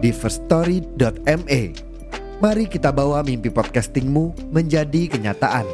[0.00, 1.62] di firststory.me.
[2.40, 5.68] Mari kita bawa mimpi podcastingmu menjadi kenyataan.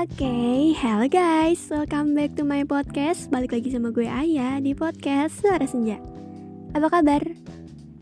[0.00, 4.72] Oke, okay, hello guys, welcome back to my podcast Balik lagi sama gue Ayah di
[4.72, 6.00] podcast Suara Senja
[6.72, 7.20] Apa kabar?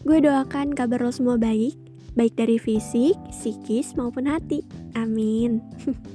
[0.07, 1.75] Gue doakan kabar lo semua baik
[2.15, 4.63] Baik dari fisik, psikis, maupun hati
[4.95, 5.59] Amin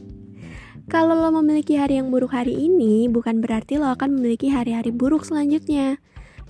[0.92, 5.24] Kalau lo memiliki hari yang buruk hari ini Bukan berarti lo akan memiliki hari-hari buruk
[5.24, 6.00] selanjutnya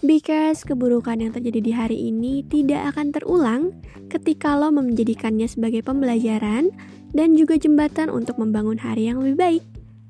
[0.03, 3.72] Because keburukan yang terjadi di hari ini tidak akan terulang
[4.12, 6.75] ketika lo menjadikannya sebagai pembelajaran
[7.16, 9.64] dan juga jembatan untuk membangun hari yang lebih baik.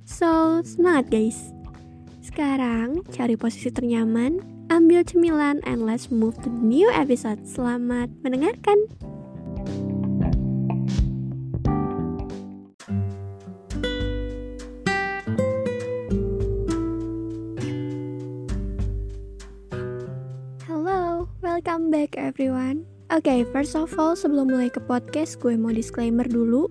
[0.08, 1.54] So, semangat guys!
[2.24, 4.40] Sekarang, cari posisi ternyaman,
[4.72, 7.44] ambil cemilan, and let's move to the new episode.
[7.46, 9.13] Selamat mendengarkan!
[23.14, 26.66] Okay, first of all, sebelum mulai ke podcast, gue mau disclaimer dulu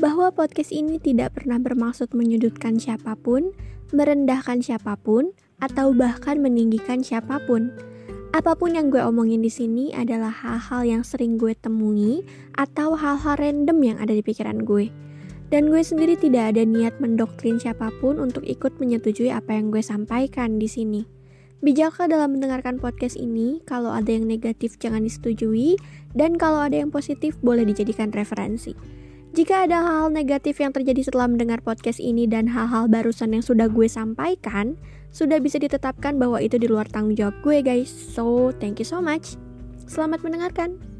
[0.00, 3.52] bahwa podcast ini tidak pernah bermaksud menyudutkan siapa pun,
[3.92, 7.68] merendahkan siapa pun, atau bahkan meninggikan siapa pun.
[8.32, 12.24] Apa pun yang gue omongin di sini adalah hal-hal yang sering gue temui
[12.56, 14.88] atau hal-hal random yang ada di pikiran gue.
[15.52, 19.84] Dan gue sendiri tidak ada niat mendoktrin siapa pun untuk ikut menyetujui apa yang gue
[19.84, 21.21] sampaikan di sini.
[21.62, 25.78] Bijaklah dalam mendengarkan podcast ini, kalau ada yang negatif jangan disetujui,
[26.10, 28.74] dan kalau ada yang positif boleh dijadikan referensi.
[29.30, 33.70] Jika ada hal-hal negatif yang terjadi setelah mendengar podcast ini dan hal-hal barusan yang sudah
[33.70, 34.74] gue sampaikan,
[35.14, 37.88] sudah bisa ditetapkan bahwa itu di luar tanggung jawab gue guys.
[37.88, 39.38] So, thank you so much.
[39.86, 40.91] Selamat mendengarkan.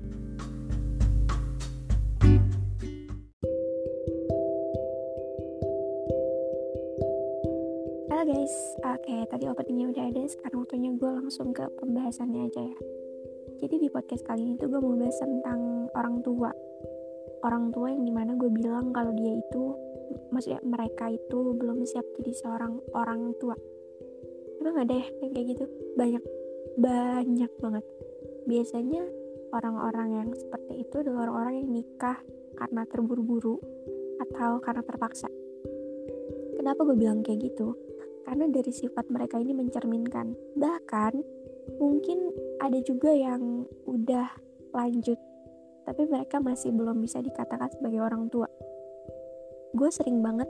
[8.23, 8.55] Halo guys,
[8.87, 12.79] oke tadi openingnya udah ada, sekarang waktunya gue langsung ke pembahasannya aja ya.
[13.59, 16.55] Jadi di podcast kali ini tuh gue mau bahas tentang orang tua.
[17.43, 19.75] Orang tua yang di mana gue bilang kalau dia itu,
[20.31, 23.59] maksudnya mereka itu belum siap jadi seorang orang tua.
[24.63, 25.65] Emang ada ya yang kayak gitu?
[25.99, 26.25] Banyak,
[26.79, 27.85] banyak banget.
[28.47, 29.03] Biasanya
[29.51, 32.23] orang-orang yang seperti itu adalah orang-orang yang nikah
[32.55, 33.59] karena terburu-buru
[34.23, 35.27] atau karena terpaksa.
[36.55, 37.75] Kenapa gue bilang kayak gitu?
[38.23, 40.35] Karena dari sifat mereka ini mencerminkan.
[40.57, 41.13] Bahkan
[41.79, 44.29] mungkin ada juga yang udah
[44.73, 45.19] lanjut,
[45.87, 48.49] tapi mereka masih belum bisa dikatakan sebagai orang tua.
[49.73, 50.49] Gue sering banget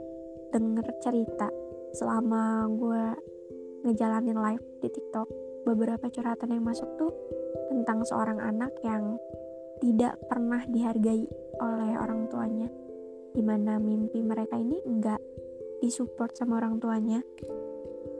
[0.53, 1.49] denger cerita
[1.93, 3.03] selama gue
[3.87, 5.27] ngejalanin live di TikTok.
[5.63, 7.11] Beberapa curhatan yang masuk tuh
[7.71, 9.15] tentang seorang anak yang
[9.79, 11.23] tidak pernah dihargai
[11.59, 12.67] oleh orang tuanya.
[13.33, 15.23] Di mana mimpi mereka ini enggak
[15.79, 17.19] disupport sama orang tuanya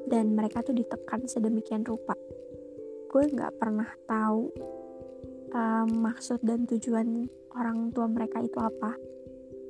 [0.07, 2.15] dan mereka tuh ditekan sedemikian rupa.
[3.07, 4.49] Gue nggak pernah tahu
[5.53, 8.97] um, maksud dan tujuan orang tua mereka itu apa.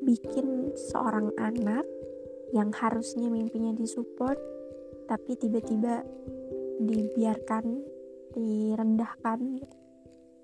[0.04, 1.88] Bikin seorang anak
[2.52, 4.38] yang harusnya mimpinya disupport
[5.08, 6.04] tapi tiba-tiba
[6.80, 7.66] dibiarkan
[8.34, 9.40] direndahkan.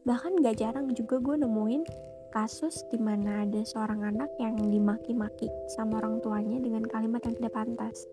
[0.06, 1.84] Bahkan gak jarang juga gue nemuin
[2.30, 7.54] kasus di mana ada seorang anak yang dimaki-maki sama orang tuanya dengan kalimat yang tidak
[7.58, 8.06] pantas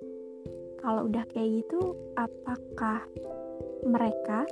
[0.87, 3.03] kalau udah kayak gitu apakah
[3.83, 4.47] mereka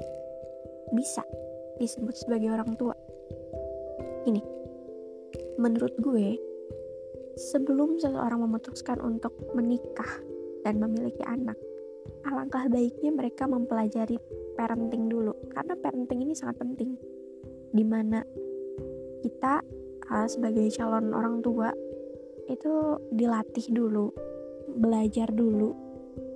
[0.91, 1.23] bisa
[1.79, 2.99] disebut sebagai orang tua?
[4.27, 4.43] Ini
[5.63, 6.35] menurut gue
[7.39, 10.11] sebelum seseorang memutuskan untuk menikah
[10.67, 11.55] dan memiliki anak
[12.27, 14.19] alangkah baiknya mereka mempelajari
[14.59, 15.39] parenting dulu.
[15.55, 16.99] Karena parenting ini sangat penting.
[17.71, 18.27] Di mana
[19.23, 19.63] kita
[20.11, 21.71] uh, sebagai calon orang tua
[22.51, 24.11] itu dilatih dulu
[24.75, 25.84] belajar dulu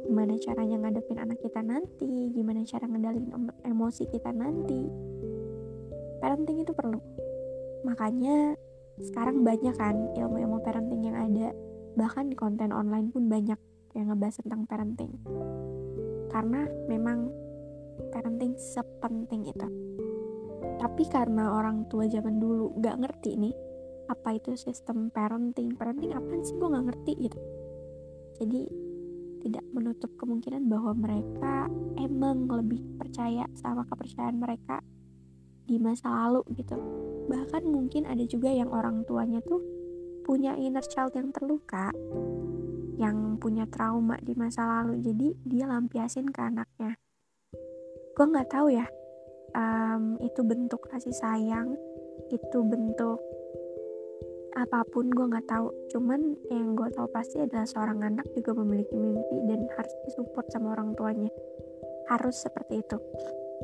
[0.08, 2.32] gimana caranya ngadepin anak kita nanti?
[2.32, 3.28] Gimana cara ngendalin
[3.60, 4.88] emosi kita nanti?
[6.24, 6.96] Parenting itu perlu.
[7.84, 8.56] Makanya
[9.04, 11.52] sekarang banyak kan ilmu-ilmu parenting yang ada.
[11.92, 13.60] Bahkan di konten online pun banyak
[13.92, 15.12] yang ngebahas tentang parenting.
[16.32, 17.28] Karena memang
[18.08, 19.68] parenting sepenting itu.
[20.80, 23.54] Tapi karena orang tua zaman dulu gak ngerti nih
[24.08, 25.76] apa itu sistem parenting?
[25.76, 26.56] Parenting apa sih?
[26.56, 27.38] Gue gak ngerti gitu.
[28.40, 28.87] Jadi
[29.42, 34.82] tidak menutup kemungkinan bahwa mereka emang lebih percaya sama kepercayaan mereka
[35.68, 36.76] di masa lalu gitu.
[37.28, 39.60] Bahkan mungkin ada juga yang orang tuanya tuh
[40.24, 41.92] punya inner child yang terluka
[42.98, 46.98] yang punya trauma di masa lalu jadi dia lampiasin ke anaknya.
[48.12, 48.86] Gue nggak tahu ya
[49.54, 51.78] um, itu bentuk kasih sayang
[52.28, 53.22] itu bentuk
[54.58, 55.70] apa pun gue nggak tahu.
[55.94, 60.74] Cuman yang gue tahu pasti adalah seorang anak juga memiliki mimpi dan harus disupport sama
[60.74, 61.30] orang tuanya.
[62.10, 62.98] Harus seperti itu.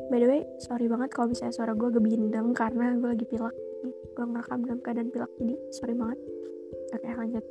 [0.07, 3.55] By the way sorry banget kalau misalnya suara gue gebindeng karena gue lagi pilek.
[4.15, 6.19] Gue ngerekam dalam keadaan pilek jadi sorry banget.
[6.95, 7.45] Oke lanjut.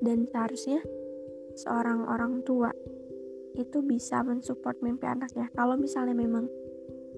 [0.00, 0.80] Dan seharusnya
[1.60, 2.72] seorang orang tua
[3.58, 5.52] itu bisa mensupport mimpi anaknya.
[5.52, 6.48] Kalau misalnya memang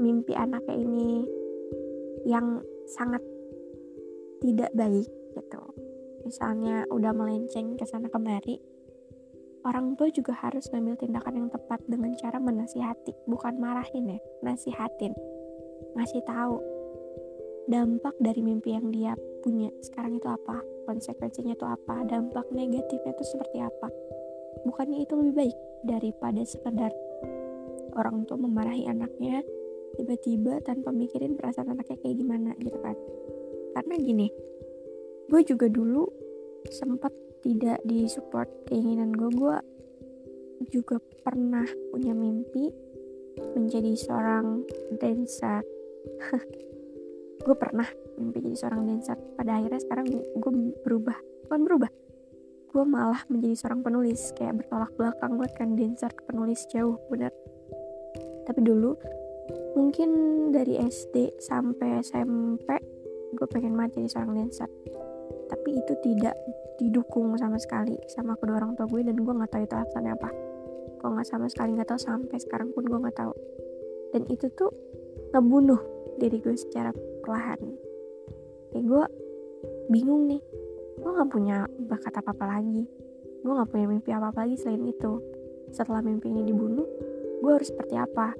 [0.00, 1.22] mimpi anaknya ini
[2.26, 3.22] yang sangat
[4.42, 5.06] tidak baik
[5.38, 5.62] gitu.
[6.26, 8.58] Misalnya udah melenceng ke sana kemari
[9.62, 15.14] orang tua juga harus ngambil tindakan yang tepat dengan cara menasihati bukan marahin ya nasihatin.
[15.94, 16.58] Ngasih tahu
[17.70, 19.14] dampak dari mimpi yang dia
[19.46, 20.58] punya sekarang itu apa
[20.90, 23.88] konsekuensinya itu apa dampak negatifnya itu seperti apa.
[24.66, 26.90] Bukannya itu lebih baik daripada sekedar
[27.94, 29.46] orang tua memarahi anaknya
[29.94, 32.96] tiba-tiba tanpa mikirin perasaan anaknya kayak gimana gitu kan
[33.72, 34.28] karena gini
[35.28, 36.04] gue juga dulu
[36.68, 39.56] sempat tidak disupport keinginan gue gue
[40.70, 42.70] juga pernah punya mimpi
[43.56, 44.62] menjadi seorang
[45.00, 45.62] dancer.
[47.42, 47.88] Gue pernah
[48.20, 49.18] mimpi jadi seorang dancer.
[49.34, 50.52] Pada akhirnya sekarang gue
[50.86, 51.90] berubah bukan berubah
[52.72, 54.32] gue malah menjadi seorang penulis.
[54.38, 57.34] Kayak bertolak belakang gue kan dancer ke penulis jauh bener.
[58.46, 58.94] Tapi dulu
[59.74, 60.10] mungkin
[60.54, 62.78] dari SD sampai SMP
[63.32, 64.70] gue pengen banget jadi seorang dancer.
[65.48, 66.36] Tapi itu tidak
[66.80, 70.30] didukung sama sekali sama kedua orang tua gue dan gue nggak tahu itu alasannya apa.
[71.00, 73.34] Gue nggak sama sekali nggak tahu sampai sekarang pun gue nggak tahu.
[74.12, 74.70] Dan itu tuh
[75.32, 75.80] ngebunuh
[76.20, 76.92] diri gue secara
[77.24, 77.60] perlahan.
[78.72, 79.04] Kayak gue
[79.88, 80.42] bingung nih
[81.00, 82.84] gue nggak punya bakat apa apa lagi.
[83.42, 85.20] Gue nggak punya mimpi apa apa lagi selain itu.
[85.72, 86.86] Setelah mimpi ini dibunuh
[87.42, 88.36] gue harus seperti apa?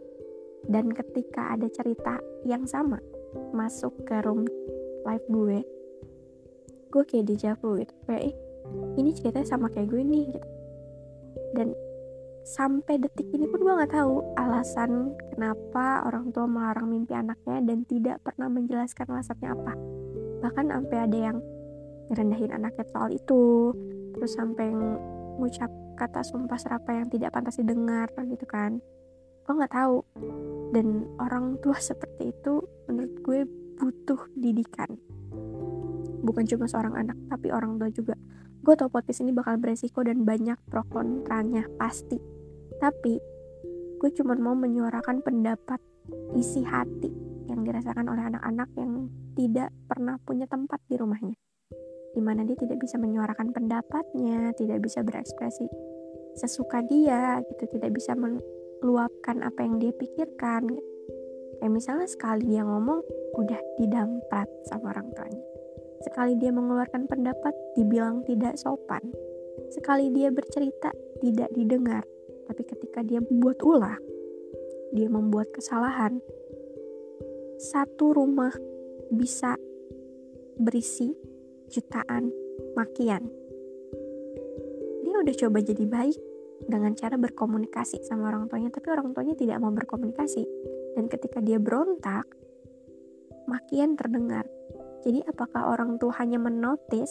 [0.62, 3.02] Dan ketika ada cerita yang sama
[3.50, 4.46] masuk ke room
[5.04, 5.58] life gue.
[6.93, 7.94] Gue kayak deja vu gitu.
[8.06, 8.34] Kayak eh,
[8.99, 10.49] ini ceritanya sama kayak gue nih gitu.
[11.52, 11.69] Dan
[12.43, 17.87] sampai detik ini pun gue nggak tahu alasan kenapa orang tua melarang mimpi anaknya dan
[17.87, 19.75] tidak pernah menjelaskan alasannya apa.
[20.43, 21.38] Bahkan sampai ada yang
[22.10, 23.72] ngerendahin anaknya soal itu
[24.12, 24.75] terus sampai
[25.38, 28.82] ngucap kata sumpah serapa yang tidak pantas didengar gitu kan.
[29.46, 30.02] Gue nggak tahu.
[30.75, 33.40] Dan orang tua seperti itu menurut gue
[33.82, 34.94] butuh didikan
[36.23, 38.14] bukan cuma seorang anak tapi orang tua juga.
[38.62, 42.17] Gue tau podcast ini bakal beresiko dan banyak pro kontranya pasti.
[42.79, 43.14] Tapi
[43.99, 45.82] gue cuma mau menyuarakan pendapat
[46.38, 47.11] isi hati
[47.50, 51.34] yang dirasakan oleh anak-anak yang tidak pernah punya tempat di rumahnya.
[52.14, 55.67] Di mana dia tidak bisa menyuarakan pendapatnya tidak bisa berekspresi
[56.32, 60.64] sesuka dia gitu tidak bisa meluapkan apa yang dia pikirkan
[61.62, 63.06] kayak misalnya sekali dia ngomong
[63.38, 65.52] udah didamprat sama orang tuanya
[66.02, 69.00] Sekali dia mengeluarkan pendapat, dibilang tidak sopan.
[69.70, 70.90] Sekali dia bercerita,
[71.22, 72.02] tidak didengar.
[72.50, 73.96] Tapi ketika dia membuat ulah,
[74.90, 76.19] dia membuat kesalahan.
[77.62, 78.50] Satu rumah
[79.14, 79.54] bisa
[80.58, 81.14] berisi
[81.70, 82.34] jutaan
[82.74, 83.22] makian.
[85.06, 86.19] Dia udah coba jadi baik
[86.66, 90.42] dengan cara berkomunikasi sama orang tuanya, tapi orang tuanya tidak mau berkomunikasi.
[90.93, 92.29] Dan ketika dia berontak,
[93.49, 94.44] makian terdengar
[95.03, 97.11] jadi apakah orang tua hanya menotis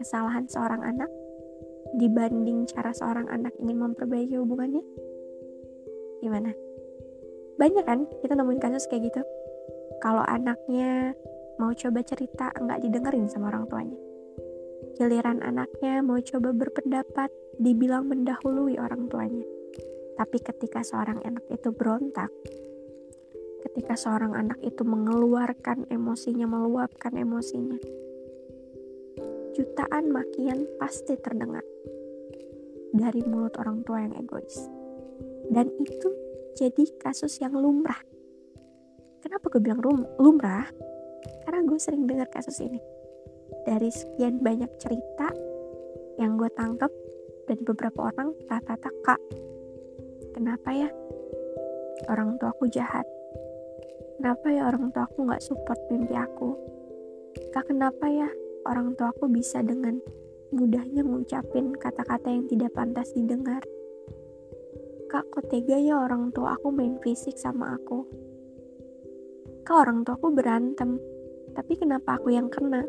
[0.00, 1.12] kesalahan seorang anak
[2.00, 4.80] dibanding cara seorang anak ingin memperbaiki hubungannya?
[6.24, 6.50] Gimana?
[7.60, 9.20] Banyak kan kita nemuin kasus kayak gitu.
[10.00, 11.12] Kalau anaknya
[11.60, 13.98] mau coba cerita nggak didengerin sama orang tuanya.
[14.96, 17.28] Giliran anaknya mau coba berpendapat
[17.60, 19.44] dibilang mendahului orang tuanya.
[20.16, 22.32] Tapi ketika seorang anak itu berontak,
[23.64, 27.78] ketika seorang anak itu mengeluarkan emosinya, meluapkan emosinya.
[29.56, 31.64] Jutaan makian pasti terdengar
[32.94, 34.70] dari mulut orang tua yang egois.
[35.50, 36.08] Dan itu
[36.54, 37.98] jadi kasus yang lumrah.
[39.18, 39.82] Kenapa gue bilang
[40.18, 40.66] lumrah?
[41.42, 42.78] Karena gue sering dengar kasus ini.
[43.66, 45.34] Dari sekian banyak cerita
[46.18, 46.90] yang gue tangkap
[47.48, 49.20] dari beberapa orang rata-rata kak
[50.36, 50.88] kenapa ya
[52.12, 53.08] orang tua aku jahat
[54.18, 56.58] Kenapa ya orang tua aku gak support mimpi aku?
[57.54, 58.26] Kak kenapa ya
[58.66, 59.94] orang tua aku bisa dengan
[60.50, 63.62] mudahnya ngucapin kata-kata yang tidak pantas didengar.
[65.06, 68.10] Kak, kok tega ya orang tua aku main fisik sama aku?
[69.62, 70.98] Kak, orang tua aku berantem,
[71.54, 72.82] tapi kenapa aku yang kena?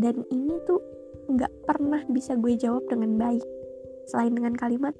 [0.00, 0.80] Dan ini tuh
[1.28, 3.44] nggak pernah bisa gue jawab dengan baik.
[4.08, 4.96] Selain dengan kalimat,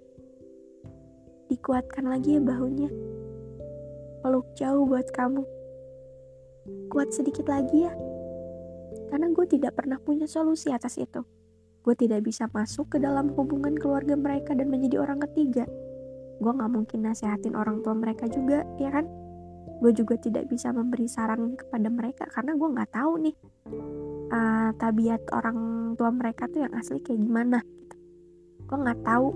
[1.49, 3.18] dikuatkan lagi ya bahunya.
[4.29, 5.41] Peluk jauh buat kamu.
[6.93, 7.97] Kuat sedikit lagi ya.
[9.09, 11.25] Karena gue tidak pernah punya solusi atas itu
[11.89, 15.65] gue tidak bisa masuk ke dalam hubungan keluarga mereka dan menjadi orang ketiga.
[16.37, 19.09] Gue gak mungkin nasehatin orang tua mereka juga, ya kan?
[19.81, 23.37] Gue juga tidak bisa memberi saran kepada mereka karena gue gak tahu nih
[24.29, 25.59] uh, tabiat orang
[25.97, 27.65] tua mereka tuh yang asli kayak gimana.
[27.65, 27.97] Gitu.
[28.69, 29.27] Gue gak tahu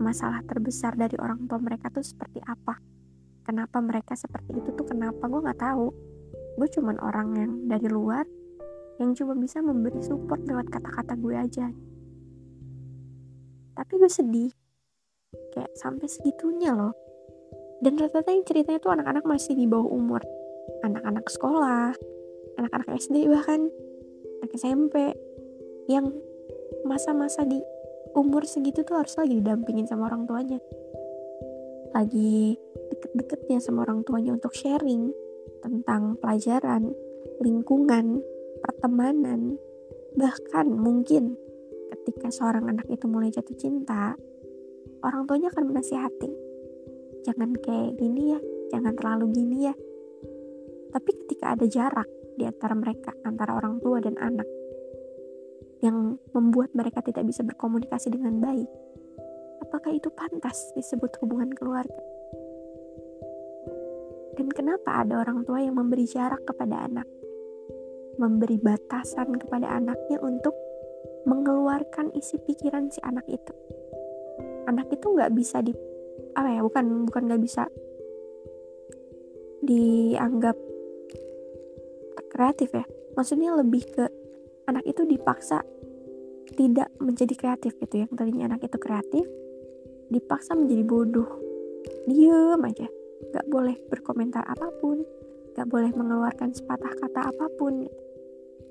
[0.00, 2.80] masalah terbesar dari orang tua mereka tuh seperti apa.
[3.44, 5.26] Kenapa mereka seperti itu tuh kenapa?
[5.26, 5.90] Gue gak tahu.
[6.60, 8.24] Gue cuman orang yang dari luar
[9.00, 11.66] yang cuma bisa memberi support lewat kata-kata gue aja.
[13.74, 14.52] Tapi gue sedih.
[15.56, 16.92] Kayak sampai segitunya loh.
[17.80, 20.20] Dan rata-rata yang ceritanya tuh anak-anak masih di bawah umur
[20.84, 21.92] anak-anak sekolah
[22.60, 23.72] anak-anak SD bahkan
[24.40, 25.16] anak SMP
[25.88, 26.12] yang
[26.84, 27.60] masa-masa di
[28.12, 30.58] umur segitu tuh harus lagi didampingin sama orang tuanya.
[31.96, 32.56] Lagi
[32.90, 35.14] deket-deketnya sama orang tuanya untuk sharing
[35.62, 36.92] tentang pelajaran,
[37.40, 38.20] lingkungan,
[38.60, 39.56] pertemanan,
[40.16, 41.36] bahkan mungkin
[41.90, 44.14] ketika seorang anak itu mulai jatuh cinta,
[45.04, 46.30] orang tuanya akan menasihati.
[47.26, 48.40] Jangan kayak gini ya,
[48.72, 49.74] jangan terlalu gini ya.
[50.90, 54.48] Tapi ketika ada jarak di antara mereka, antara orang tua dan anak,
[55.80, 58.68] yang membuat mereka tidak bisa berkomunikasi dengan baik,
[59.64, 62.09] apakah itu pantas disebut hubungan keluarga?
[64.40, 67.04] Dan kenapa ada orang tua yang memberi jarak kepada anak?
[68.16, 70.56] Memberi batasan kepada anaknya untuk
[71.28, 73.52] mengeluarkan isi pikiran si anak itu.
[74.64, 75.76] Anak itu nggak bisa di
[76.32, 77.68] apa ya bukan bukan nggak bisa
[79.60, 80.56] dianggap
[82.32, 82.88] kreatif ya.
[83.20, 84.08] Maksudnya lebih ke
[84.72, 85.60] anak itu dipaksa
[86.56, 89.28] tidak menjadi kreatif gitu yang tadinya anak itu kreatif
[90.08, 91.28] dipaksa menjadi bodoh.
[92.08, 95.04] Diem aja nggak boleh berkomentar apa pun.
[95.52, 97.84] Nggak boleh mengeluarkan sepatah kata apa pun.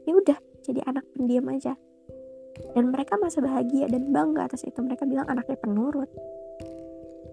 [0.09, 1.77] Ya udah jadi anak pendiam aja.
[2.75, 4.81] Dan mereka masih bahagia dan bangga atas itu.
[4.81, 6.09] Mereka bilang anaknya penurut.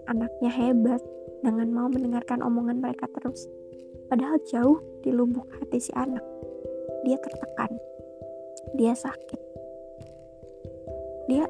[0.06, 1.02] Anaknya hebat.
[1.40, 3.46] Dengan mau mendengarkan omongan mereka terus.
[4.06, 6.22] Padahal jauh di lubuk hati si anak.
[7.02, 7.70] Dia tertekan.
[8.78, 9.40] Dia sakit.
[11.26, 11.44] Dia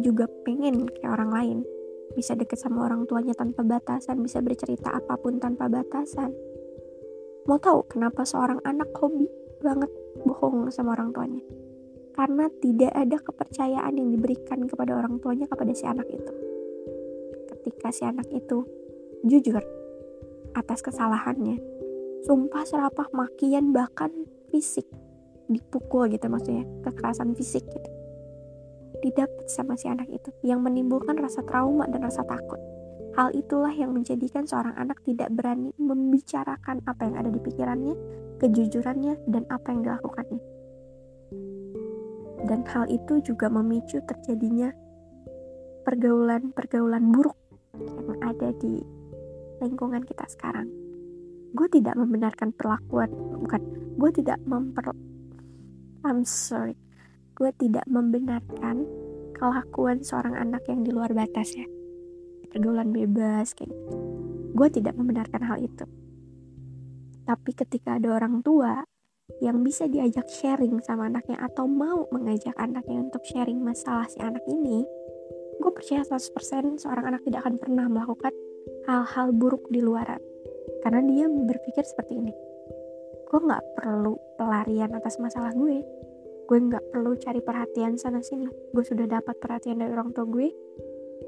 [0.00, 1.58] juga pengen kayak orang lain
[2.12, 6.32] bisa deket sama orang tuanya tanpa batasan bisa bercerita apa pun tanpa batasan.
[7.48, 9.26] Mau tahu kenapa seorang anak hobi
[9.58, 9.90] banget
[10.22, 11.42] bohong sama orang tuanya?
[12.12, 16.32] Karena tidak ada kepercayaan yang diberikan kepada orang tuanya kepada si anak itu.
[17.48, 18.62] Ketika si anak itu
[19.24, 19.64] jujur
[20.52, 21.56] atas kesalahannya,
[22.28, 24.12] sumpah serapah makian bahkan
[24.52, 24.84] fisik
[25.52, 27.91] dipukul gitu maksudnya kekerasan fisik gitu
[29.02, 32.58] didapat sama si anak itu yang menimbulkan rasa trauma dan rasa takut.
[33.12, 37.94] Hal itulah yang menjadikan seorang anak tidak berani membicarakan apa yang ada di pikirannya
[38.40, 40.42] kejujurannya dan apa yang dilakukannya.
[42.42, 44.72] Dan hal itu juga memicu terjadinya
[45.86, 47.38] pergaulan-pergaulan buruk
[47.78, 48.82] yang ada di
[49.62, 50.66] lingkungan kita sekarang.
[51.52, 53.60] Gue tidak membenarkan perlakuan, bukan,
[54.00, 54.90] gue tidak memper,
[56.02, 56.74] I'm sorry,
[57.32, 58.84] gue tidak membenarkan
[59.32, 61.66] kelakuan seorang anak yang di luar batas ya,
[62.52, 63.96] pergaulan bebas kayak gitu.
[64.52, 65.84] Gue tidak membenarkan hal itu.
[67.24, 68.84] Tapi ketika ada orang tua
[69.40, 74.42] yang bisa diajak sharing sama anaknya atau mau mengajak anaknya untuk sharing masalah si anak
[74.44, 74.84] ini,
[75.62, 78.34] gue percaya 100% seorang anak tidak akan pernah melakukan
[78.84, 80.20] hal-hal buruk di luaran.
[80.82, 82.34] Karena dia berpikir seperti ini.
[83.30, 85.80] Gue gak perlu pelarian atas masalah gue.
[86.52, 88.44] Gue gak perlu cari perhatian sana-sini.
[88.76, 90.52] Gue sudah dapat perhatian dari orang tua gue.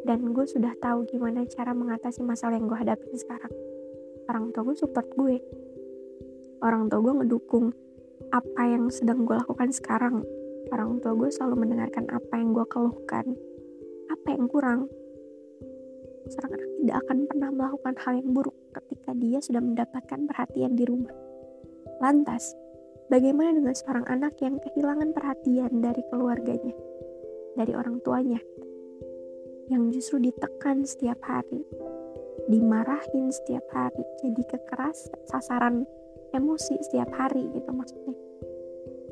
[0.05, 3.49] Dan gue sudah tahu gimana cara mengatasi masalah yang gue hadapin sekarang.
[4.29, 5.41] Orang tua gue support gue.
[6.61, 7.73] Orang tua gue ngedukung
[8.37, 10.29] apa yang sedang gue lakukan sekarang.
[10.69, 13.25] Orang tua gue selalu mendengarkan apa yang gue keluhkan,
[14.13, 14.93] apa yang kurang.
[16.29, 20.85] Seorang anak tidak akan pernah melakukan hal yang buruk ketika dia sudah mendapatkan perhatian di
[20.85, 21.17] rumah.
[22.05, 22.53] Lantas,
[23.09, 26.75] bagaimana dengan seorang anak yang kehilangan perhatian dari keluarganya,
[27.57, 28.41] dari orang tuanya,
[29.69, 31.65] yang justru ditekan setiap hari,
[32.49, 35.89] dimarahin setiap hari, jadi kekeras sasaran
[36.35, 38.17] emosi setiap hari gitu maksudnya?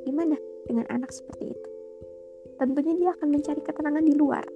[0.02, 1.68] Gimana dengan anak seperti itu?
[2.58, 4.46] Tentunya dia akan mencari ketenangan di luar.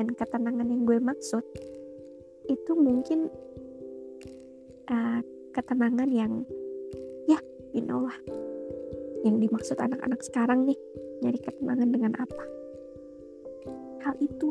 [0.00, 1.44] Dan ketenangan yang gue maksud
[2.48, 3.28] itu mungkin
[4.88, 5.20] uh,
[5.52, 6.59] ketenangan yang ya
[7.74, 8.18] you know lah
[9.24, 10.78] yang dimaksud anak-anak sekarang nih
[11.20, 12.44] nyari ketenangan dengan apa?
[14.00, 14.50] Hal itu.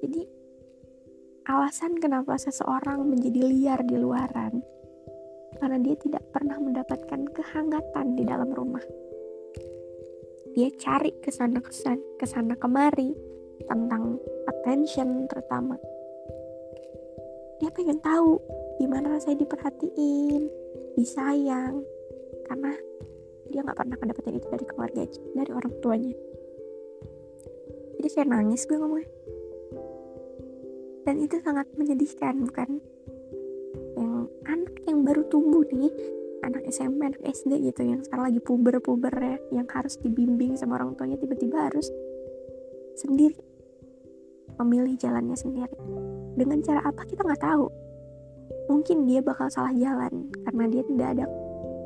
[0.00, 0.24] Jadi
[1.44, 4.64] alasan kenapa seseorang menjadi liar di luaran
[5.60, 8.84] karena dia tidak pernah mendapatkan kehangatan di dalam rumah.
[10.56, 13.12] Dia cari ke sana kesan ke sana kemari
[13.68, 14.16] tentang
[14.48, 15.76] attention terutama.
[17.60, 18.40] Dia pengen tahu
[18.80, 20.63] gimana rasanya diperhatiin
[20.98, 21.82] disayang.
[22.44, 22.72] Karena
[23.50, 25.00] dia nggak pernah mendapatkan itu dari keluarga
[25.34, 26.14] dari orang tuanya.
[28.00, 29.10] Jadi kayak nangis gue ngomongnya.
[31.04, 32.80] Dan itu sangat menyedihkan bukan?
[33.94, 35.92] Yang anak yang baru tumbuh nih
[36.44, 40.76] anak SMP anak SD gitu yang sekarang lagi puber puber ya yang harus dibimbing sama
[40.76, 41.88] orang tuanya tiba-tiba harus
[43.00, 43.40] sendiri
[44.60, 45.72] memilih jalannya sendiri.
[46.34, 47.66] Dengan cara apa kita nggak tahu
[48.74, 51.24] mungkin dia bakal salah jalan karena dia tidak ada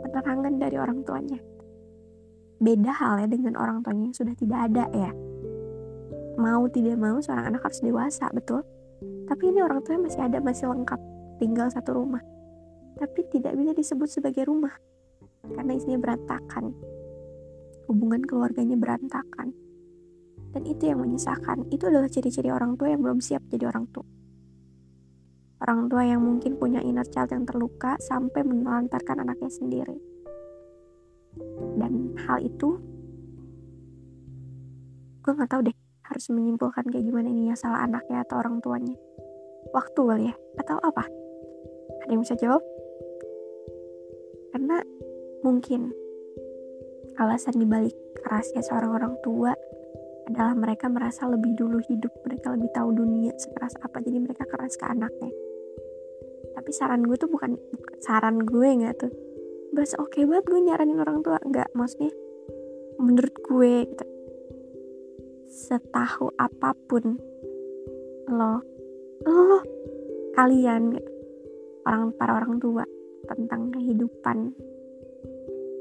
[0.09, 1.37] penerangan dari orang tuanya.
[2.59, 5.13] Beda halnya dengan orang tuanya yang sudah tidak ada ya.
[6.41, 8.65] Mau tidak mau seorang anak harus dewasa betul?
[9.29, 11.01] Tapi ini orang tuanya masih ada masih lengkap
[11.37, 12.25] tinggal satu rumah.
[12.97, 14.73] Tapi tidak bisa disebut sebagai rumah
[15.45, 16.73] karena isinya berantakan.
[17.85, 19.53] Hubungan keluarganya berantakan.
[20.57, 24.18] Dan itu yang menyesakan itu adalah ciri-ciri orang tua yang belum siap jadi orang tua
[25.59, 29.99] orang tua yang mungkin punya inner child yang terluka sampai menelantarkan anaknya sendiri.
[31.79, 32.79] Dan hal itu
[35.23, 35.77] gue nggak tahu deh
[36.09, 38.97] harus menyimpulkan kayak gimana ini yang salah anaknya atau orang tuanya.
[39.75, 41.05] Waktu kali ya atau apa?
[42.07, 42.63] Ada yang bisa jawab?
[44.55, 44.81] Karena
[45.45, 45.93] mungkin
[47.19, 49.53] alasan dibalik kerasnya seorang orang tua
[50.31, 54.77] adalah mereka merasa lebih dulu hidup mereka lebih tahu dunia sekeras apa jadi mereka keras
[54.77, 55.33] ke anaknya
[56.69, 57.57] tapi saran gue tuh bukan
[57.97, 59.09] saran gue nggak tuh.
[59.73, 61.73] Bahas oke okay banget gue nyaranin orang tua nggak.
[61.73, 62.13] Maksudnya
[63.01, 64.05] menurut gue gitu.
[65.49, 67.17] Setahu apa pun
[68.29, 68.61] lo
[69.25, 69.65] lo
[70.37, 71.09] kalian gitu,
[71.89, 72.85] orang para orang tua
[73.25, 74.53] tentang kehidupan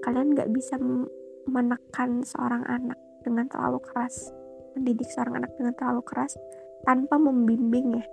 [0.08, 0.80] kalian nggak bisa
[1.52, 2.96] menekan seorang anak
[3.28, 4.32] dengan terlalu keras
[4.72, 6.40] mendidik seorang anak dengan terlalu keras
[6.88, 8.08] tanpa membimbing ya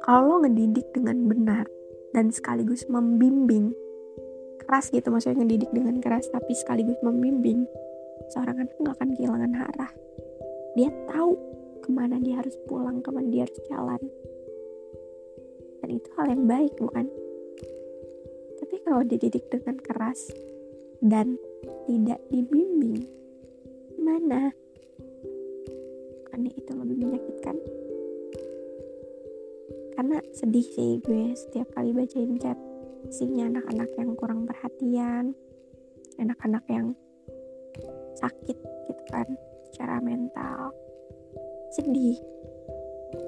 [0.00, 1.66] kalau lo ngedidik dengan benar
[2.16, 3.72] dan sekaligus membimbing.
[4.64, 7.66] Keras gitu maksudnya ngedidik dengan keras tapi sekaligus membimbing
[8.32, 9.92] seorang anak nggak akan kehilangan arah.
[10.78, 11.34] Dia tahu
[11.84, 14.00] ke mana dia harus pulang ke mana dia harus jalan.
[15.80, 17.06] Dan itu hal yang baik bukan?
[18.60, 20.30] Tapi kalau dididik dengan keras
[21.00, 21.40] dan
[21.88, 23.08] tidak dibimbing
[24.00, 24.52] mana
[26.30, 27.56] karena itu lebih menyakitkan
[30.00, 32.56] karena sedih sih gue setiap kali bacain chat.
[33.04, 35.36] Isinya anak-anak yang kurang perhatian
[36.16, 36.96] anak-anak yang
[38.16, 38.56] sakit
[38.88, 39.28] gitu kan
[39.68, 40.72] secara mental.
[41.76, 42.16] Sedih.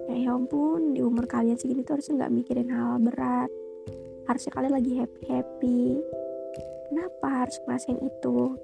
[0.08, 3.52] Ya, ya ampun di umur kalian segini tuh harusnya nggak mikirin hal, berat.
[4.24, 5.80] Harusnya kalian lagi happy happy
[6.88, 8.56] kenapa harus ngerasain itu?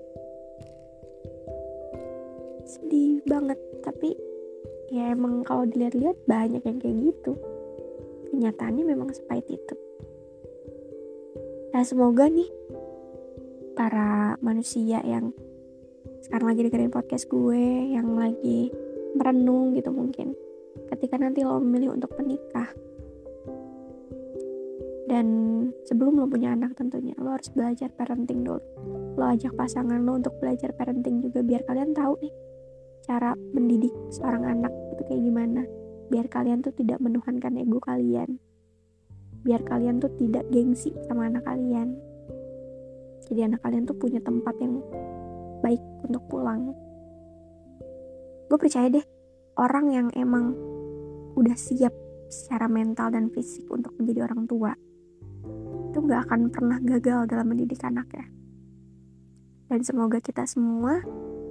[2.65, 3.61] Sedih banget.
[3.85, 4.17] Tapi
[4.97, 7.37] ya emang kalau dilihat-lihat banyak yang kayak gitu
[8.31, 9.75] kenyataannya memang sepahit itu.
[11.75, 12.49] Nah semoga nih
[13.77, 15.31] para manusia yang
[16.25, 18.75] sekarang lagi dengerin podcast gue yang lagi
[19.15, 20.35] merenung gitu mungkin
[20.91, 22.69] ketika nanti lo memilih untuk menikah
[25.09, 25.27] dan
[25.89, 28.61] sebelum lo punya anak tentunya lo harus belajar parenting dulu.
[29.17, 32.35] Lo ajak pasangan lo untuk belajar parenting juga biar kalian tahu nih
[33.09, 35.63] cara mendidik seorang anak itu kayak gimana
[36.09, 38.41] biar kalian tuh tidak menuhankan ego kalian.
[39.45, 41.95] Biar kalian tuh tidak gengsi sama anak kalian.
[43.29, 44.81] Jadi anak kalian tuh punya tempat yang
[45.61, 46.73] baik untuk pulang.
[48.49, 49.05] Gue percaya deh
[49.59, 50.55] orang yang emang
[51.35, 51.93] udah siap
[52.29, 54.73] secara mental dan fisik untuk menjadi orang tua
[55.89, 58.27] itu gak akan pernah gagal dalam mendidik anak ya
[59.69, 61.01] dan semoga kita semua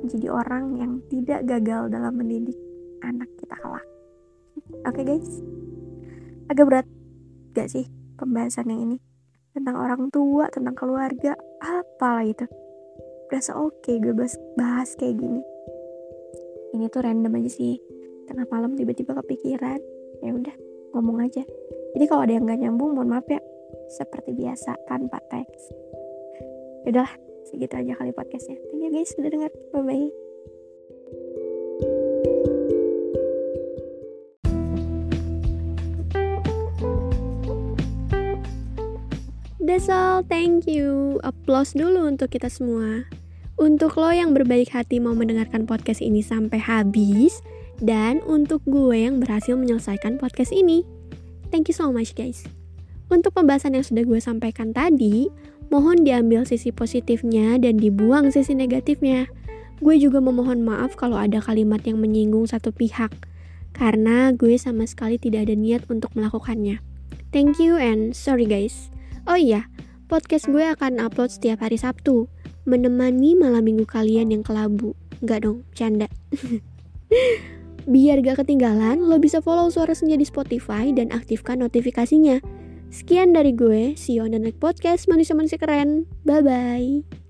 [0.05, 2.57] menjadi orang yang tidak gagal dalam mendidik
[3.01, 3.85] anak kita kelak
[4.71, 5.29] oke okay, guys.
[6.47, 6.87] Agak berat
[7.53, 8.97] gak sih pembahasan yang ini?
[9.51, 12.45] Tentang orang tua tentang keluarga apalah itu
[13.27, 15.41] berasa oke okay gue bahas, bahas kayak gini.
[16.75, 17.75] Ini tuh random aja sih.
[18.27, 19.79] Tengah malam tiba-tiba kepikiran.
[20.23, 20.55] Ya udah
[20.95, 21.43] ngomong aja.
[21.95, 23.39] Jadi kalau ada yang nggak nyambung mohon maaf ya.
[23.91, 25.61] Seperti biasa tanpa teks.
[26.87, 27.07] Udah
[27.47, 28.59] segitu aja kali podcastnya.
[28.71, 29.83] Thank you guys sudah dengar bye
[39.85, 41.21] all, thank you.
[41.21, 43.05] Applause dulu untuk kita semua.
[43.61, 47.45] Untuk lo yang berbaik hati mau mendengarkan podcast ini sampai habis,
[47.77, 50.81] dan untuk gue yang berhasil menyelesaikan podcast ini.
[51.53, 52.41] Thank you so much guys.
[53.13, 55.29] Untuk pembahasan yang sudah gue sampaikan tadi,
[55.69, 59.29] mohon diambil sisi positifnya dan dibuang sisi negatifnya.
[59.77, 63.13] Gue juga memohon maaf kalau ada kalimat yang menyinggung satu pihak,
[63.77, 66.81] karena gue sama sekali tidak ada niat untuk melakukannya.
[67.29, 68.89] Thank you and sorry guys.
[69.27, 69.67] Oh iya,
[70.07, 72.31] podcast gue akan upload setiap hari Sabtu,
[72.63, 74.95] menemani malam minggu kalian yang kelabu.
[75.19, 76.07] Enggak dong, canda.
[77.91, 82.39] Biar gak ketinggalan, lo bisa follow Suara Senja di Spotify dan aktifkan notifikasinya.
[82.87, 86.07] Sekian dari gue, see you on the next podcast manusia-manusia keren.
[86.23, 87.26] Bye-bye.